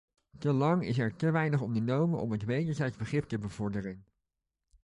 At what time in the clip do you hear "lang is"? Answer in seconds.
0.53-0.97